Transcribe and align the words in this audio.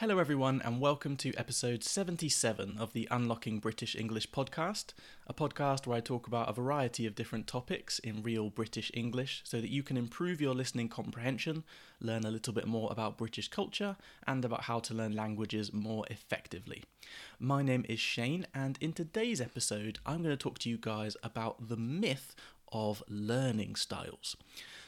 Hello, 0.00 0.20
everyone, 0.20 0.62
and 0.64 0.80
welcome 0.80 1.16
to 1.16 1.34
episode 1.34 1.82
77 1.82 2.76
of 2.78 2.92
the 2.92 3.08
Unlocking 3.10 3.58
British 3.58 3.96
English 3.96 4.30
podcast, 4.30 4.92
a 5.26 5.34
podcast 5.34 5.88
where 5.88 5.96
I 5.96 6.00
talk 6.00 6.28
about 6.28 6.48
a 6.48 6.52
variety 6.52 7.04
of 7.04 7.16
different 7.16 7.48
topics 7.48 7.98
in 7.98 8.22
real 8.22 8.48
British 8.48 8.92
English 8.94 9.40
so 9.42 9.60
that 9.60 9.72
you 9.72 9.82
can 9.82 9.96
improve 9.96 10.40
your 10.40 10.54
listening 10.54 10.88
comprehension, 10.88 11.64
learn 12.00 12.24
a 12.24 12.30
little 12.30 12.52
bit 12.52 12.68
more 12.68 12.92
about 12.92 13.18
British 13.18 13.48
culture, 13.48 13.96
and 14.24 14.44
about 14.44 14.62
how 14.62 14.78
to 14.78 14.94
learn 14.94 15.16
languages 15.16 15.72
more 15.72 16.04
effectively. 16.12 16.84
My 17.40 17.64
name 17.64 17.84
is 17.88 17.98
Shane, 17.98 18.46
and 18.54 18.78
in 18.80 18.92
today's 18.92 19.40
episode, 19.40 19.98
I'm 20.06 20.22
going 20.22 20.30
to 20.30 20.36
talk 20.36 20.60
to 20.60 20.70
you 20.70 20.78
guys 20.78 21.16
about 21.24 21.68
the 21.68 21.76
myth 21.76 22.36
of 22.70 23.02
learning 23.08 23.74
styles. 23.74 24.36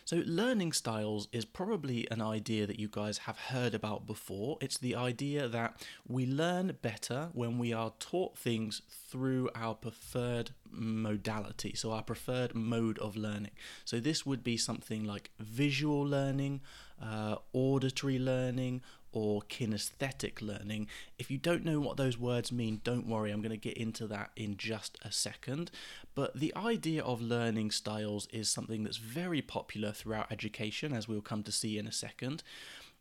So, 0.05 0.23
learning 0.27 0.73
styles 0.73 1.29
is 1.33 1.45
probably 1.45 2.09
an 2.11 2.21
idea 2.21 2.67
that 2.67 2.79
you 2.79 2.89
guys 2.89 3.19
have 3.19 3.39
heard 3.39 3.75
about 3.75 4.07
before. 4.07 4.59
It's 4.61 4.79
the 4.79 4.95
idea 4.97 5.49
that 5.49 5.87
we 6.07 6.27
learn 6.27 6.77
better 6.83 7.31
when 7.33 7.59
we 7.59 7.73
are 7.73 7.93
taught 7.99 8.37
things 8.37 8.83
through 8.91 9.51
our 9.55 9.75
preferred 9.75 10.51
modality, 10.71 11.75
so 11.75 11.93
our 11.93 12.03
preferred 12.03 12.55
mode 12.55 12.99
of 12.99 13.17
learning. 13.17 13.53
So, 13.85 14.01
this 14.01 14.27
would 14.27 14.43
be 14.43 14.57
something 14.57 15.05
like 15.05 15.31
visual 15.39 16.03
learning, 16.03 16.61
uh, 17.01 17.37
auditory 17.53 18.19
learning, 18.19 18.83
or 19.13 19.43
kinesthetic 19.43 20.41
learning. 20.41 20.87
If 21.19 21.31
you 21.31 21.39
don't 21.39 21.65
know 21.65 21.81
what 21.81 21.97
those 21.97 22.19
words 22.19 22.53
mean, 22.53 22.81
don't 22.85 23.07
worry, 23.07 23.31
I'm 23.31 23.43
going 23.43 23.51
to 23.51 23.57
get 23.57 23.77
into 23.77 24.07
that 24.09 24.31
in 24.37 24.57
just 24.57 24.99
a 25.03 25.13
second. 25.13 25.71
But 26.15 26.39
the 26.39 26.55
idea 26.57 27.03
of 27.03 27.21
learning 27.21 27.71
styles 27.73 28.29
is 28.33 28.49
something 28.49 28.85
that's 28.85 28.99
very 28.99 29.43
popular 29.43 29.93
throughout 29.93 30.31
education, 30.31 30.93
as 30.93 31.09
we'll 31.09 31.21
come 31.21 31.43
to 31.45 31.53
see 31.53 31.79
in 31.79 31.87
a 31.87 31.93
second. 31.93 32.43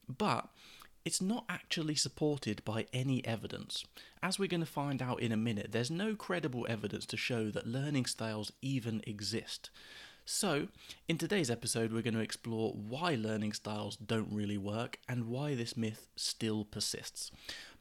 But 0.08 0.50
it's 1.06 1.22
not 1.22 1.46
actually 1.48 1.96
supported 1.96 2.64
by 2.66 2.86
any 2.92 3.26
evidence. 3.26 3.86
As 4.22 4.38
we're 4.38 4.48
going 4.48 4.60
to 4.60 4.66
find 4.66 5.02
out 5.02 5.22
in 5.22 5.32
a 5.32 5.38
minute, 5.38 5.72
there's 5.72 5.90
no 5.90 6.16
credible 6.16 6.68
evidence 6.70 7.06
to 7.08 7.18
show 7.18 7.50
that 7.52 7.68
learning 7.68 8.06
styles 8.06 8.52
even 8.62 9.02
exist. 9.08 9.70
So, 10.32 10.68
in 11.08 11.18
today's 11.18 11.50
episode, 11.50 11.92
we're 11.92 12.04
going 12.04 12.14
to 12.14 12.20
explore 12.20 12.74
why 12.74 13.16
learning 13.16 13.54
styles 13.54 13.98
don't 13.98 14.32
really 14.32 14.60
work 14.60 15.00
and 15.10 15.26
why 15.26 15.56
this 15.56 15.76
myth 15.76 16.08
still 16.16 16.66
persists. 16.66 17.32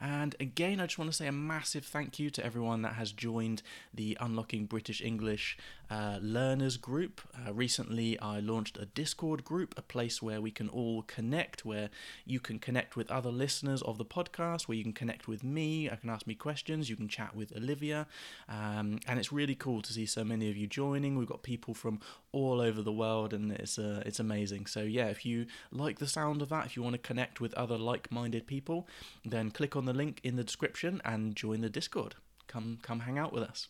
And 0.00 0.34
again, 0.40 0.80
I 0.80 0.86
just 0.86 0.98
want 0.98 1.10
to 1.10 1.16
say 1.16 1.26
a 1.26 1.32
massive 1.32 1.84
thank 1.84 2.18
you 2.18 2.30
to 2.30 2.42
everyone 2.44 2.82
that 2.82 2.94
has 2.94 3.12
joined 3.12 3.62
the 3.92 4.16
Unlocking 4.20 4.66
British 4.66 5.02
English 5.02 5.58
uh, 5.90 6.18
Learners 6.22 6.76
group. 6.76 7.20
Uh, 7.34 7.52
recently, 7.52 8.18
I 8.20 8.38
launched 8.40 8.78
a 8.78 8.86
Discord 8.86 9.44
group, 9.44 9.74
a 9.76 9.82
place 9.82 10.22
where 10.22 10.40
we 10.40 10.50
can 10.50 10.68
all 10.68 11.02
connect, 11.02 11.64
where 11.64 11.90
you 12.24 12.38
can 12.38 12.58
connect 12.58 12.96
with 12.96 13.10
other 13.10 13.30
listeners 13.30 13.82
of 13.82 13.98
the 13.98 14.04
podcast, 14.04 14.62
where 14.62 14.76
you 14.76 14.84
can 14.84 14.92
connect 14.92 15.26
with 15.26 15.42
me. 15.42 15.90
I 15.90 15.96
can 15.96 16.10
ask 16.10 16.26
me 16.26 16.34
questions, 16.34 16.88
you 16.88 16.96
can 16.96 17.08
chat 17.08 17.34
with 17.34 17.54
Olivia. 17.56 18.06
Um, 18.48 19.00
and 19.06 19.18
it's 19.18 19.32
really 19.32 19.54
cool 19.54 19.82
to 19.82 19.92
see 19.92 20.06
so 20.06 20.22
many 20.24 20.48
of 20.48 20.56
you 20.56 20.66
joining. 20.66 21.16
We've 21.16 21.28
got 21.28 21.42
people 21.42 21.74
from 21.74 22.00
all 22.32 22.60
over 22.60 22.82
the 22.82 22.92
world, 22.92 23.34
and 23.34 23.50
it's 23.52 23.78
uh, 23.78 24.02
it's 24.06 24.20
amazing. 24.20 24.66
So 24.66 24.82
yeah, 24.82 25.06
if 25.06 25.26
you 25.26 25.46
like 25.72 25.98
the 25.98 26.06
sound 26.06 26.42
of 26.42 26.48
that, 26.50 26.66
if 26.66 26.76
you 26.76 26.82
want 26.82 26.94
to 26.94 26.98
connect 26.98 27.40
with 27.40 27.52
other 27.54 27.76
like-minded 27.76 28.46
people, 28.46 28.86
then 29.24 29.50
click 29.50 29.74
on 29.74 29.86
the 29.86 29.92
link 29.92 30.20
in 30.22 30.36
the 30.36 30.44
description 30.44 31.00
and 31.04 31.34
join 31.34 31.60
the 31.60 31.70
Discord. 31.70 32.14
Come 32.46 32.78
come 32.82 33.00
hang 33.00 33.18
out 33.18 33.32
with 33.32 33.42
us. 33.42 33.68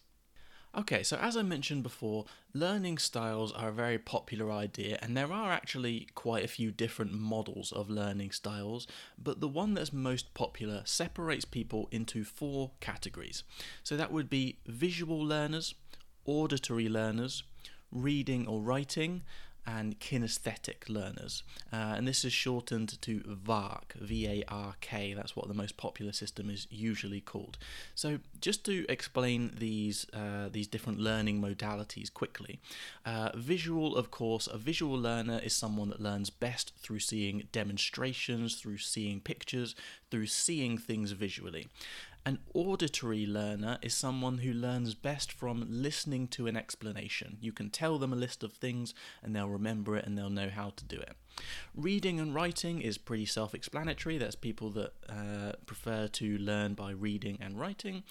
Okay, 0.73 1.03
so 1.03 1.17
as 1.17 1.37
I 1.37 1.43
mentioned 1.43 1.83
before, 1.83 2.27
learning 2.55 2.99
styles 2.99 3.51
are 3.51 3.71
a 3.71 3.73
very 3.73 3.99
popular 3.99 4.53
idea, 4.53 5.01
and 5.03 5.17
there 5.17 5.33
are 5.33 5.51
actually 5.51 6.07
quite 6.15 6.45
a 6.45 6.49
few 6.49 6.71
different 6.71 7.13
models 7.13 7.73
of 7.73 7.91
learning 7.91 8.31
styles, 8.31 8.87
but 9.19 9.41
the 9.41 9.49
one 9.49 9.75
that's 9.75 9.93
most 9.93 10.33
popular 10.33 10.83
separates 10.85 11.45
people 11.45 11.89
into 11.91 12.23
four 12.23 12.71
categories. 12.79 13.43
So 13.83 13.97
that 13.97 14.13
would 14.13 14.31
be 14.31 14.59
visual 14.65 15.19
learners, 15.19 15.75
auditory 16.25 16.89
learners, 16.89 17.43
reading 17.91 18.47
or 18.47 18.61
writing, 18.61 19.23
and 19.67 19.99
kinesthetic 20.01 20.89
learners. 20.89 21.43
Uh, 21.73 21.95
and 21.97 22.07
this 22.09 22.25
is 22.25 22.33
shortened 22.33 23.01
to 23.03 23.23
VARK, 23.27 23.95
V 24.01 24.27
A 24.27 24.45
R 24.49 24.75
K. 24.81 25.15
That's 25.15 25.37
what 25.37 25.49
the 25.49 25.55
most 25.55 25.77
popular 25.77 26.13
system 26.13 26.51
is 26.51 26.67
usually 26.71 27.21
called. 27.21 27.59
So, 27.95 28.19
just 28.41 28.65
to 28.67 28.85
explain 28.89 29.53
these 29.59 30.07
uh, 30.13 30.49
these 30.51 30.67
different 30.67 30.99
learning 30.99 31.41
modalities 31.41 32.13
quickly, 32.13 32.61
uh, 33.05 33.31
visual, 33.35 33.97
of 33.97 34.11
course, 34.11 34.47
a 34.47 34.59
visual 34.59 34.99
learner 34.99 35.41
is 35.43 35.55
someone 35.55 35.91
that 35.91 36.01
learns 36.01 36.31
best 36.31 36.73
through 36.79 37.01
seeing 37.01 37.49
demonstrations, 37.53 38.57
through 38.57 38.79
seeing 38.79 39.21
pictures, 39.21 39.75
through 40.11 40.27
seeing 40.27 40.79
things 40.79 41.13
visually. 41.13 41.69
An 42.27 42.39
auditory 42.53 43.25
learner 43.25 43.79
is 43.81 43.95
someone 43.95 44.39
who 44.39 44.53
learns 44.53 44.95
best 44.95 45.33
from 45.33 45.67
listening 45.69 46.29
to 46.29 46.47
an 46.47 46.57
explanation. 46.57 47.39
You 47.41 47.53
can 47.53 47.71
tell 47.71 47.99
them 47.99 48.13
a 48.13 48.17
list 48.17 48.43
of 48.43 48.53
things 48.53 48.93
and 49.23 49.35
they'll 49.35 49.49
remember 49.49 49.97
it 49.97 50.05
and 50.05 50.19
they'll 50.19 50.29
know 50.29 50.51
how 50.51 50.71
to 50.77 50.85
do 50.85 50.97
it. 50.97 51.17
Reading 51.75 52.21
and 52.21 52.35
writing 52.35 52.83
is 52.83 52.99
pretty 52.99 53.25
self 53.25 53.55
explanatory. 53.55 54.19
There's 54.19 54.35
people 54.35 54.69
that 54.71 54.93
uh, 55.09 55.53
prefer 55.65 56.09
to 56.09 56.39
learn 56.39 56.75
by 56.75 56.91
reading 56.91 57.39
and 57.41 57.59
writing. 57.59 58.03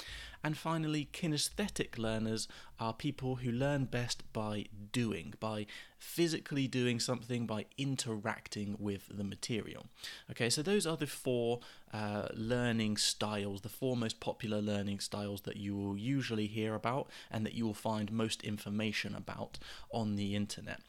And 0.43 0.57
finally, 0.57 1.09
kinesthetic 1.13 1.99
learners 1.99 2.47
are 2.79 2.93
people 2.93 3.37
who 3.37 3.51
learn 3.51 3.85
best 3.85 4.23
by 4.33 4.65
doing, 4.91 5.35
by 5.39 5.67
physically 5.99 6.67
doing 6.67 6.99
something, 6.99 7.45
by 7.45 7.65
interacting 7.77 8.75
with 8.79 9.03
the 9.15 9.23
material. 9.23 9.85
Okay, 10.31 10.49
so 10.49 10.61
those 10.61 10.87
are 10.87 10.97
the 10.97 11.05
four 11.05 11.59
uh, 11.93 12.27
learning 12.33 12.97
styles, 12.97 13.61
the 13.61 13.69
four 13.69 13.97
most 13.97 14.19
popular 14.19 14.61
learning 14.61 14.99
styles 14.99 15.41
that 15.41 15.57
you 15.57 15.75
will 15.75 15.97
usually 15.97 16.47
hear 16.47 16.73
about 16.73 17.09
and 17.29 17.45
that 17.45 17.53
you 17.53 17.65
will 17.65 17.73
find 17.73 18.11
most 18.11 18.41
information 18.43 19.13
about 19.13 19.59
on 19.91 20.15
the 20.15 20.35
internet. 20.35 20.79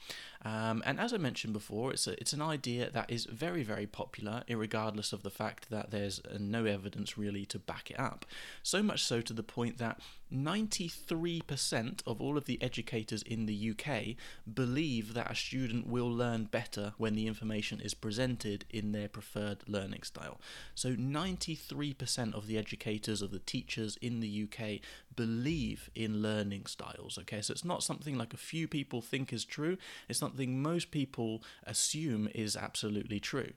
Um, 0.44 0.82
and 0.87 1.00
as 1.00 1.12
I 1.12 1.16
mentioned 1.19 1.53
before, 1.53 1.93
it's 1.93 2.06
a, 2.06 2.19
it's 2.20 2.32
an 2.32 2.43
idea 2.43 2.91
that 2.91 3.10
is 3.10 3.25
very 3.26 3.62
very 3.62 3.87
popular, 3.87 4.44
regardless 4.49 5.12
of 5.12 5.22
the 5.22 5.31
fact 5.31 5.70
that 5.70 5.91
there's 5.91 6.20
uh, 6.20 6.38
no 6.38 6.65
evidence 6.65 7.19
really 7.19 7.44
to 7.47 7.59
back 7.59 7.91
it 7.91 7.99
up. 7.99 8.25
So 8.62 8.82
much 8.82 9.03
so 9.03 9.20
to 9.20 9.32
the 9.32 9.43
point 9.43 9.78
that 9.78 10.00
93% 10.33 12.03
of 12.07 12.21
all 12.21 12.37
of 12.37 12.45
the 12.45 12.61
educators 12.63 13.23
in 13.23 13.47
the 13.47 13.71
UK 13.71 14.17
believe 14.53 15.15
that 15.15 15.31
a 15.31 15.35
student 15.35 15.87
will 15.87 16.11
learn 16.11 16.45
better 16.45 16.93
when 16.99 17.15
the 17.15 17.27
information 17.27 17.81
is 17.81 17.95
presented 17.95 18.65
in 18.71 18.93
their 18.93 19.09
preferred 19.09 19.63
learning 19.67 20.03
style. 20.03 20.41
So 20.75 20.95
93% 20.95 22.35
of 22.35 22.47
the 22.47 22.59
educators, 22.59 23.23
of 23.23 23.31
the 23.31 23.39
teachers 23.39 23.97
in 24.01 24.21
the 24.21 24.45
UK 24.45 24.81
believe 25.15 25.91
in 25.95 26.23
learning 26.23 26.67
styles. 26.67 27.19
Okay, 27.19 27.43
so 27.43 27.53
it's 27.53 27.65
not 27.65 27.83
something 27.83 28.17
like 28.17 28.33
a 28.33 28.38
few 28.38 28.69
people 28.69 29.00
think 29.00 29.33
is 29.33 29.44
true, 29.44 29.76
it's 30.09 30.19
something 30.19 30.62
most 30.62 30.91
people 30.91 31.43
assume 31.67 32.29
is 32.35 32.56
absolutely 32.56 33.21
true. 33.21 33.53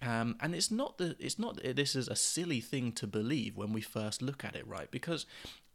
Um, 0.00 0.36
and 0.40 0.54
it's 0.54 0.70
not 0.70 0.98
that 0.98 1.20
it's 1.20 1.38
not 1.38 1.56
that 1.56 1.74
this 1.74 1.96
is 1.96 2.06
a 2.06 2.14
silly 2.14 2.60
thing 2.60 2.92
to 2.92 3.06
believe 3.06 3.56
when 3.56 3.72
we 3.72 3.80
first 3.80 4.22
look 4.22 4.44
at 4.44 4.54
it, 4.54 4.66
right? 4.66 4.90
Because 4.90 5.26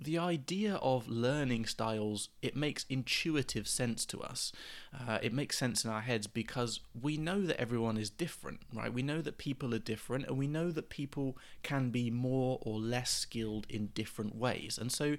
the 0.03 0.17
idea 0.17 0.75
of 0.75 1.07
learning 1.07 1.65
styles 1.65 2.29
it 2.41 2.55
makes 2.55 2.85
intuitive 2.89 3.67
sense 3.67 4.05
to 4.05 4.21
us. 4.21 4.51
Uh, 4.93 5.17
it 5.21 5.33
makes 5.33 5.57
sense 5.57 5.83
in 5.83 5.91
our 5.91 6.01
heads 6.01 6.27
because 6.27 6.79
we 6.99 7.17
know 7.17 7.41
that 7.41 7.59
everyone 7.59 7.97
is 7.97 8.09
different 8.09 8.59
right? 8.73 8.93
We 8.93 9.03
know 9.03 9.21
that 9.21 9.37
people 9.37 9.73
are 9.73 9.79
different 9.79 10.27
and 10.27 10.37
we 10.37 10.47
know 10.47 10.71
that 10.71 10.89
people 10.89 11.37
can 11.61 11.89
be 11.89 12.09
more 12.09 12.59
or 12.61 12.79
less 12.79 13.09
skilled 13.11 13.65
in 13.69 13.87
different 13.87 14.35
ways. 14.35 14.77
And 14.79 14.91
so 14.91 15.17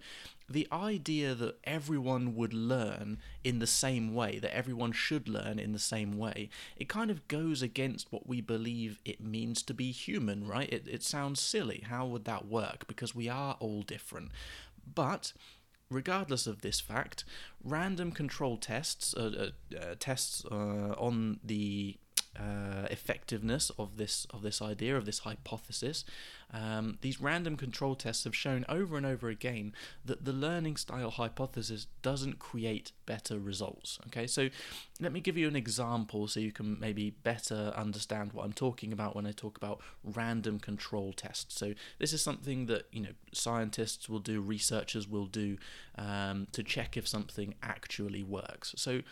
the 0.48 0.69
idea 0.70 1.34
that 1.34 1.58
everyone 1.64 2.34
would 2.34 2.52
learn 2.52 3.19
in 3.42 3.60
the 3.60 3.66
same 3.66 4.14
way 4.14 4.38
that 4.38 4.54
everyone 4.54 4.92
should 4.92 5.26
learn 5.26 5.58
in 5.58 5.72
the 5.72 5.78
same 5.78 6.19
way 6.19 6.50
it 6.76 6.86
kind 6.86 7.10
of 7.10 7.26
goes 7.28 7.62
against 7.62 8.12
what 8.12 8.26
we 8.26 8.42
believe 8.42 8.98
it 9.06 9.22
means 9.22 9.62
to 9.62 9.72
be 9.72 9.90
human 9.90 10.46
right? 10.46 10.70
It, 10.72 10.86
it 10.86 11.02
sounds 11.02 11.40
silly. 11.40 11.84
How 11.88 12.06
would 12.06 12.25
that 12.26 12.46
work? 12.46 12.86
Because 12.86 13.14
we 13.14 13.28
are 13.28 13.56
all 13.60 13.82
different 13.82 14.31
but 14.92 15.32
regardless 15.90 16.46
of 16.46 16.62
this 16.62 16.81
fact, 16.81 17.25
random 17.62 18.10
control 18.12 18.56
tests, 18.56 19.14
uh, 19.14 19.50
uh, 19.75 19.76
uh, 19.76 19.94
tests 19.98 20.44
uh, 20.50 20.94
on 20.98 21.40
the 21.44 21.96
uh, 22.38 22.87
effectiveness 22.90 23.70
of 23.78 23.96
this 23.96 24.26
of 24.31 24.43
this 24.43 24.61
idea 24.61 24.96
of 24.96 25.06
this 25.06 25.20
hypothesis. 25.20 26.05
Um, 26.52 26.99
these 27.00 27.20
random 27.20 27.56
control 27.56 27.94
tests 27.94 28.25
have 28.25 28.34
shown 28.34 28.64
over 28.69 28.96
and 28.96 29.06
over 29.06 29.28
again 29.28 29.72
that 30.05 30.25
the 30.25 30.32
learning 30.32 30.76
style 30.76 31.11
hypothesis 31.11 31.87
doesn't 32.02 32.38
create 32.38 32.93
better 33.06 33.38
results. 33.38 33.99
Okay, 34.08 34.26
so 34.26 34.49
let 35.00 35.12
me 35.12 35.20
give 35.20 35.37
you 35.37 35.49
an 35.49 35.56
example 35.56 36.26
so 36.26 36.40
you 36.40 36.52
can 36.52 36.78
maybe 36.78 37.11
better 37.11 37.72
understand 37.76 38.32
what 38.32 38.44
I'm 38.44 38.52
talking 38.52 38.93
about 38.93 39.14
when 39.14 39.26
I 39.26 39.32
talk 39.32 39.56
about 39.56 39.81
random 40.02 40.58
control 40.58 41.12
tests. 41.12 41.56
So 41.56 41.75
this 41.99 42.12
is 42.12 42.22
something 42.22 42.67
that 42.67 42.87
you 42.93 43.02
know 43.02 43.14
scientists 43.32 44.08
will 44.08 44.20
do, 44.20 44.40
researchers 44.40 45.08
will 45.08 45.26
do 45.26 45.56
um, 45.96 46.49
to 46.52 46.62
check 46.64 46.96
if 46.96 47.06
something 47.06 47.55
actually 47.62 48.25
works. 48.25 48.75
So 48.76 49.02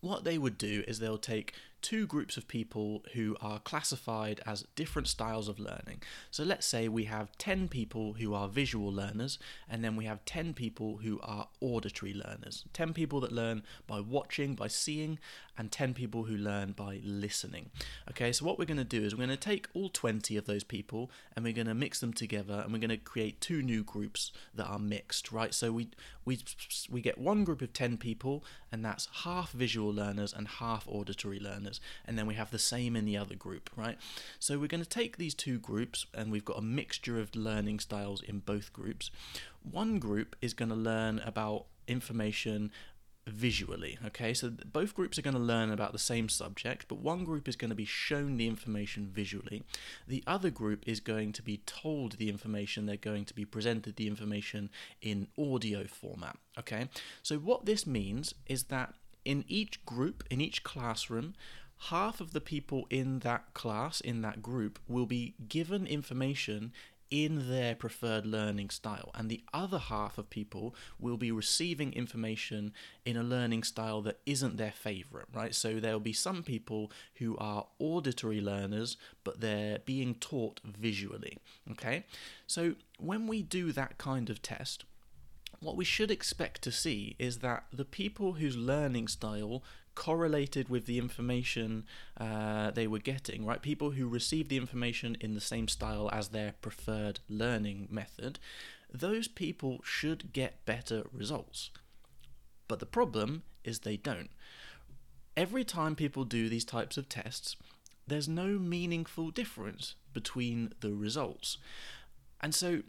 what 0.00 0.24
they 0.24 0.38
would 0.38 0.58
do 0.58 0.84
is 0.86 0.98
they'll 0.98 1.18
take 1.18 1.54
two 1.82 2.06
groups 2.06 2.36
of 2.36 2.48
people 2.48 3.04
who 3.14 3.36
are 3.40 3.58
classified 3.60 4.40
as 4.46 4.64
different 4.74 5.08
styles 5.08 5.48
of 5.48 5.58
learning. 5.58 6.02
So 6.30 6.42
let's 6.44 6.66
say 6.66 6.88
we 6.88 7.04
have 7.04 7.36
10 7.38 7.68
people 7.68 8.14
who 8.14 8.34
are 8.34 8.48
visual 8.48 8.92
learners, 8.92 9.38
and 9.68 9.84
then 9.84 9.96
we 9.96 10.04
have 10.04 10.24
10 10.24 10.54
people 10.54 10.98
who 10.98 11.20
are 11.22 11.48
auditory 11.60 12.14
learners. 12.14 12.64
10 12.72 12.92
people 12.92 13.20
that 13.20 13.32
learn 13.32 13.62
by 13.86 14.00
watching, 14.00 14.54
by 14.54 14.68
seeing, 14.68 15.18
and 15.58 15.72
10 15.72 15.92
people 15.92 16.24
who 16.24 16.36
learn 16.36 16.72
by 16.72 17.00
listening. 17.04 17.70
Okay, 18.08 18.32
so 18.32 18.44
what 18.44 18.58
we're 18.58 18.64
going 18.64 18.78
to 18.78 18.84
do 18.84 19.02
is 19.02 19.14
we're 19.14 19.26
going 19.26 19.36
to 19.36 19.36
take 19.36 19.68
all 19.74 19.88
20 19.88 20.36
of 20.36 20.46
those 20.46 20.62
people 20.62 21.10
and 21.34 21.44
we're 21.44 21.52
going 21.52 21.66
to 21.66 21.74
mix 21.74 21.98
them 21.98 22.12
together 22.12 22.62
and 22.62 22.72
we're 22.72 22.78
going 22.78 22.90
to 22.90 22.96
create 22.96 23.40
two 23.40 23.60
new 23.60 23.82
groups 23.82 24.30
that 24.54 24.66
are 24.66 24.78
mixed, 24.78 25.32
right? 25.32 25.52
So 25.52 25.72
we 25.72 25.88
we 26.24 26.38
we 26.90 27.00
get 27.00 27.18
one 27.18 27.42
group 27.42 27.60
of 27.60 27.72
10 27.72 27.96
people 27.96 28.44
and 28.70 28.84
that's 28.84 29.08
half 29.24 29.50
visual 29.50 29.92
learners 29.92 30.32
and 30.32 30.46
half 30.46 30.86
auditory 30.86 31.40
learners 31.40 31.67
and 32.04 32.18
then 32.18 32.26
we 32.26 32.34
have 32.34 32.50
the 32.50 32.58
same 32.58 32.96
in 32.96 33.04
the 33.04 33.16
other 33.16 33.34
group, 33.34 33.70
right? 33.76 33.98
So 34.38 34.58
we're 34.58 34.68
going 34.68 34.82
to 34.82 34.88
take 34.88 35.16
these 35.16 35.34
two 35.34 35.58
groups 35.58 36.06
and 36.14 36.30
we've 36.30 36.44
got 36.44 36.58
a 36.58 36.62
mixture 36.62 37.20
of 37.20 37.34
learning 37.34 37.80
styles 37.80 38.22
in 38.22 38.40
both 38.40 38.72
groups. 38.72 39.10
One 39.62 39.98
group 39.98 40.36
is 40.40 40.54
going 40.54 40.70
to 40.70 40.74
learn 40.74 41.20
about 41.24 41.66
information 41.86 42.70
visually. 43.28 43.98
Okay, 44.06 44.34
so 44.34 44.50
both 44.50 44.94
groups 44.94 45.18
are 45.18 45.22
going 45.22 45.34
to 45.34 45.40
learn 45.40 45.70
about 45.70 45.92
the 45.92 45.98
same 45.98 46.28
subject, 46.28 46.86
but 46.88 46.98
one 46.98 47.24
group 47.24 47.48
is 47.48 47.56
going 47.56 47.70
to 47.70 47.76
be 47.76 47.84
shown 47.84 48.36
the 48.36 48.46
information 48.46 49.08
visually. 49.12 49.62
The 50.06 50.24
other 50.26 50.50
group 50.50 50.84
is 50.86 51.00
going 51.00 51.32
to 51.34 51.42
be 51.42 51.58
told 51.66 52.12
the 52.12 52.28
information, 52.28 52.86
they're 52.86 52.96
going 52.96 53.24
to 53.26 53.34
be 53.34 53.44
presented 53.44 53.96
the 53.96 54.06
information 54.06 54.70
in 55.02 55.28
audio 55.38 55.84
format. 55.84 56.36
Okay, 56.58 56.88
so 57.22 57.36
what 57.36 57.66
this 57.66 57.86
means 57.86 58.34
is 58.46 58.64
that 58.64 58.94
in 59.24 59.44
each 59.48 59.84
group, 59.84 60.24
in 60.30 60.40
each 60.40 60.62
classroom, 60.62 61.34
half 61.90 62.20
of 62.20 62.32
the 62.32 62.40
people 62.40 62.86
in 62.90 63.20
that 63.20 63.54
class, 63.54 64.00
in 64.00 64.22
that 64.22 64.42
group, 64.42 64.78
will 64.88 65.06
be 65.06 65.34
given 65.48 65.86
information 65.86 66.72
in 67.10 67.48
their 67.48 67.74
preferred 67.74 68.26
learning 68.26 68.68
style, 68.68 69.10
and 69.14 69.30
the 69.30 69.42
other 69.54 69.78
half 69.78 70.18
of 70.18 70.28
people 70.28 70.74
will 70.98 71.16
be 71.16 71.32
receiving 71.32 71.92
information 71.94 72.72
in 73.04 73.16
a 73.16 73.22
learning 73.22 73.62
style 73.62 74.02
that 74.02 74.20
isn't 74.26 74.56
their 74.56 74.72
favorite, 74.72 75.26
right? 75.32 75.54
So 75.54 75.80
there'll 75.80 76.00
be 76.00 76.12
some 76.12 76.42
people 76.42 76.92
who 77.14 77.36
are 77.38 77.66
auditory 77.78 78.40
learners, 78.40 78.96
but 79.24 79.40
they're 79.40 79.78
being 79.78 80.16
taught 80.16 80.60
visually, 80.64 81.38
okay? 81.70 82.04
So 82.46 82.74
when 82.98 83.26
we 83.26 83.42
do 83.42 83.72
that 83.72 83.96
kind 83.96 84.28
of 84.28 84.42
test, 84.42 84.84
what 85.60 85.76
we 85.76 85.84
should 85.84 86.10
expect 86.10 86.62
to 86.62 86.72
see 86.72 87.16
is 87.18 87.38
that 87.38 87.64
the 87.72 87.84
people 87.84 88.34
whose 88.34 88.56
learning 88.56 89.08
style 89.08 89.62
correlated 89.94 90.68
with 90.68 90.86
the 90.86 90.96
information 90.98 91.84
uh, 92.16 92.70
they 92.70 92.86
were 92.86 93.00
getting, 93.00 93.44
right? 93.44 93.60
People 93.60 93.90
who 93.90 94.06
received 94.06 94.48
the 94.48 94.56
information 94.56 95.16
in 95.20 95.34
the 95.34 95.40
same 95.40 95.66
style 95.66 96.08
as 96.12 96.28
their 96.28 96.54
preferred 96.60 97.18
learning 97.28 97.88
method, 97.90 98.38
those 98.92 99.26
people 99.26 99.80
should 99.82 100.32
get 100.32 100.64
better 100.64 101.04
results. 101.12 101.70
But 102.68 102.78
the 102.78 102.86
problem 102.86 103.42
is 103.64 103.80
they 103.80 103.96
don't. 103.96 104.30
Every 105.36 105.64
time 105.64 105.96
people 105.96 106.24
do 106.24 106.48
these 106.48 106.64
types 106.64 106.96
of 106.96 107.08
tests, 107.08 107.56
there's 108.06 108.28
no 108.28 108.46
meaningful 108.58 109.30
difference 109.30 109.94
between 110.12 110.72
the 110.80 110.92
results. 110.92 111.58
And 112.40 112.54
so 112.54 112.82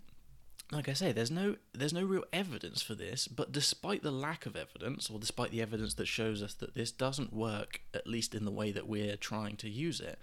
like 0.72 0.88
I 0.88 0.94
say, 0.94 1.12
there's 1.12 1.32
no 1.32 1.56
there's 1.74 1.94
no 1.94 2.04
real 2.04 2.26
evidence 2.32 2.82
for 2.82 2.94
this, 2.94 3.28
but 3.28 3.52
despite 3.52 4.04
the 4.04 4.12
lack 4.12 4.46
of 4.46 4.56
evidence, 4.56 5.10
or 5.10 5.18
despite 5.20 5.50
the 5.50 5.62
evidence 5.62 5.96
that 5.96 6.08
shows 6.08 6.44
us 6.44 6.54
that 6.56 6.76
this 6.76 6.92
doesn't 6.92 7.34
work, 7.34 7.82
at 7.94 8.06
least 8.06 8.36
in 8.36 8.46
the 8.46 8.52
way 8.52 8.72
that 8.72 8.88
we're 8.88 9.18
trying 9.18 9.56
to 9.58 9.70
use 9.70 10.00
it, 10.00 10.20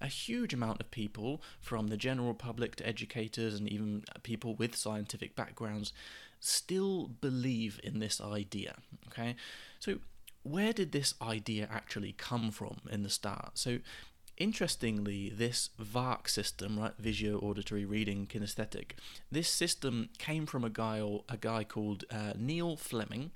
a 0.00 0.06
huge 0.06 0.54
amount 0.54 0.80
of 0.80 0.90
people, 0.90 1.42
from 1.60 1.88
the 1.88 1.98
general 1.98 2.32
public 2.32 2.76
to 2.76 2.86
educators 2.86 3.54
and 3.54 3.68
even 3.68 4.04
people 4.22 4.54
with 4.54 4.74
scientific 4.74 5.36
backgrounds, 5.36 5.92
still 6.40 7.10
believe 7.20 7.78
in 7.84 7.98
this 7.98 8.22
idea. 8.22 8.76
Okay, 9.08 9.36
so 9.78 9.98
where 10.42 10.72
did 10.72 10.92
this 10.92 11.12
idea 11.20 11.68
actually 11.70 12.12
come 12.12 12.50
from 12.50 12.78
in 12.90 13.02
the 13.02 13.10
start? 13.10 13.58
So 13.58 13.78
Interestingly, 14.40 15.28
this 15.28 15.68
VARK 15.78 16.26
system, 16.26 16.78
right, 16.80 16.94
visual, 16.98 17.46
auditory, 17.46 17.84
reading, 17.84 18.26
kinesthetic, 18.26 18.92
this 19.30 19.50
system 19.50 20.08
came 20.16 20.46
from 20.46 20.64
a 20.64 20.70
guy, 20.70 21.06
a 21.28 21.36
guy 21.36 21.62
called 21.62 22.04
uh, 22.10 22.32
Neil 22.38 22.74
Fleming. 22.74 23.32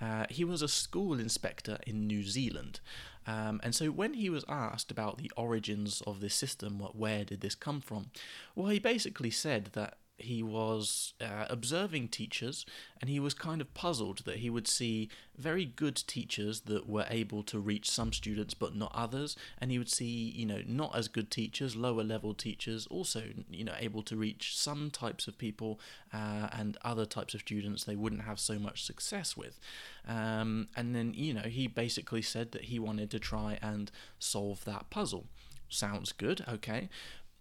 Uh, 0.00 0.24
he 0.30 0.44
was 0.44 0.62
a 0.62 0.68
school 0.68 1.20
inspector 1.20 1.76
in 1.86 2.06
New 2.06 2.22
Zealand. 2.22 2.80
Um, 3.26 3.60
and 3.62 3.74
so 3.74 3.88
when 3.88 4.14
he 4.14 4.30
was 4.30 4.46
asked 4.48 4.90
about 4.90 5.18
the 5.18 5.30
origins 5.36 6.02
of 6.06 6.20
this 6.20 6.34
system, 6.34 6.78
what, 6.78 6.96
where 6.96 7.26
did 7.26 7.42
this 7.42 7.54
come 7.54 7.82
from? 7.82 8.10
Well, 8.54 8.68
he 8.68 8.78
basically 8.78 9.30
said 9.30 9.68
that 9.74 9.98
he 10.18 10.42
was 10.42 11.14
uh, 11.20 11.46
observing 11.48 12.08
teachers 12.08 12.66
and 13.00 13.08
he 13.08 13.20
was 13.20 13.34
kind 13.34 13.60
of 13.60 13.72
puzzled 13.74 14.24
that 14.24 14.36
he 14.36 14.50
would 14.50 14.66
see 14.66 15.08
very 15.36 15.64
good 15.64 15.96
teachers 16.06 16.62
that 16.62 16.88
were 16.88 17.06
able 17.08 17.42
to 17.44 17.58
reach 17.58 17.90
some 17.90 18.12
students 18.12 18.54
but 18.54 18.74
not 18.74 18.90
others 18.94 19.36
and 19.60 19.70
he 19.70 19.78
would 19.78 19.90
see 19.90 20.32
you 20.34 20.44
know 20.44 20.60
not 20.66 20.94
as 20.96 21.08
good 21.08 21.30
teachers 21.30 21.76
lower 21.76 22.02
level 22.02 22.34
teachers 22.34 22.86
also 22.88 23.22
you 23.48 23.64
know 23.64 23.74
able 23.78 24.02
to 24.02 24.16
reach 24.16 24.56
some 24.58 24.90
types 24.90 25.28
of 25.28 25.38
people 25.38 25.78
uh, 26.12 26.48
and 26.52 26.76
other 26.82 27.04
types 27.04 27.34
of 27.34 27.40
students 27.40 27.84
they 27.84 27.96
wouldn't 27.96 28.22
have 28.22 28.38
so 28.40 28.58
much 28.58 28.84
success 28.84 29.36
with. 29.36 29.58
Um, 30.06 30.68
and 30.76 30.94
then 30.94 31.12
you 31.14 31.34
know 31.34 31.42
he 31.42 31.66
basically 31.66 32.22
said 32.22 32.52
that 32.52 32.64
he 32.64 32.78
wanted 32.78 33.10
to 33.10 33.18
try 33.18 33.58
and 33.62 33.90
solve 34.18 34.64
that 34.64 34.90
puzzle. 34.90 35.26
Sounds 35.68 36.12
good 36.12 36.44
okay. 36.48 36.88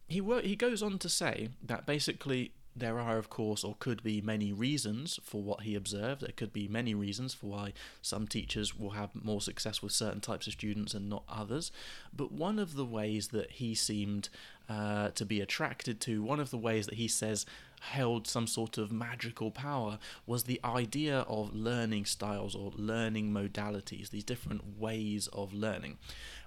He 0.08 0.22
wor- 0.22 0.42
he 0.42 0.56
goes 0.56 0.82
on 0.82 1.00
to 1.00 1.10
say 1.10 1.50
that 1.64 1.86
basically 1.86 2.52
there 2.80 3.00
are, 3.00 3.18
of 3.18 3.30
course, 3.30 3.64
or 3.64 3.76
could 3.80 4.04
be 4.04 4.22
many 4.22 4.52
reasons 4.54 5.20
for 5.24 5.42
what 5.42 5.62
he 5.62 5.76
observed. 5.76 6.22
There 6.22 6.34
could 6.36 6.54
be 6.54 6.68
many 6.68 6.94
reasons 6.94 7.34
for 7.34 7.48
why 7.48 7.74
some 8.02 8.28
teachers 8.28 8.78
will 8.78 8.92
have 8.92 9.10
more 9.16 9.42
success 9.42 9.82
with 9.82 9.92
certain 9.92 10.22
types 10.22 10.48
of 10.48 10.54
students 10.54 10.94
and 10.94 11.10
not 11.10 11.24
others. 11.28 11.72
But 12.16 12.32
one 12.32 12.60
of 12.60 12.76
the 12.76 12.86
ways 12.86 13.30
that 13.30 13.52
he 13.52 13.76
seemed 13.76 14.30
uh, 14.70 15.10
to 15.10 15.26
be 15.26 15.42
attracted 15.42 16.00
to, 16.02 16.22
one 16.22 16.40
of 16.40 16.52
the 16.52 16.58
ways 16.58 16.86
that 16.88 16.96
he 16.96 17.08
says 17.08 17.46
held 17.82 18.28
some 18.28 18.48
sort 18.48 18.78
of 18.78 18.92
magical 18.92 19.52
power, 19.52 20.00
was 20.26 20.44
the 20.44 20.60
idea 20.64 21.20
of 21.22 21.56
learning 21.56 22.06
styles 22.06 22.56
or 22.56 22.72
learning 22.76 23.32
modalities, 23.32 24.10
these 24.10 24.24
different 24.24 24.80
ways 24.80 25.28
of 25.28 25.54
learning. 25.54 25.98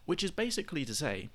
Which 0.06 0.24
is 0.24 0.30
basically 0.30 0.84
to 0.84 0.94
say 0.94 1.28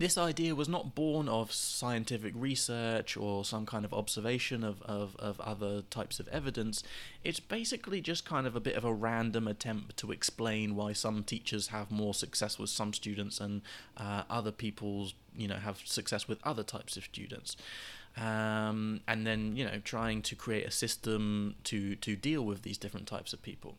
this 0.00 0.16
idea 0.16 0.54
was 0.54 0.66
not 0.66 0.94
born 0.94 1.28
of 1.28 1.52
scientific 1.52 2.32
research 2.34 3.18
or 3.18 3.44
some 3.44 3.66
kind 3.66 3.84
of 3.84 3.92
observation 3.92 4.64
of, 4.64 4.80
of, 4.80 5.14
of 5.18 5.38
other 5.40 5.82
types 5.82 6.18
of 6.18 6.26
evidence. 6.28 6.82
It's 7.22 7.38
basically 7.38 8.00
just 8.00 8.24
kind 8.24 8.46
of 8.46 8.56
a 8.56 8.60
bit 8.60 8.76
of 8.76 8.84
a 8.86 8.94
random 8.94 9.46
attempt 9.46 9.98
to 9.98 10.10
explain 10.10 10.74
why 10.74 10.94
some 10.94 11.22
teachers 11.22 11.66
have 11.66 11.90
more 11.90 12.14
success 12.14 12.58
with 12.58 12.70
some 12.70 12.94
students 12.94 13.40
and 13.40 13.60
uh, 13.98 14.22
other 14.30 14.50
people's, 14.50 15.12
you 15.36 15.46
know, 15.46 15.56
have 15.56 15.82
success 15.84 16.26
with 16.26 16.38
other 16.44 16.62
types 16.62 16.96
of 16.96 17.04
students. 17.04 17.58
Um, 18.16 19.02
and 19.06 19.26
then, 19.26 19.54
you 19.54 19.66
know, 19.66 19.82
trying 19.84 20.22
to 20.22 20.34
create 20.34 20.66
a 20.66 20.70
system 20.70 21.56
to, 21.64 21.94
to 21.96 22.16
deal 22.16 22.42
with 22.42 22.62
these 22.62 22.78
different 22.78 23.06
types 23.06 23.34
of 23.34 23.42
people. 23.42 23.76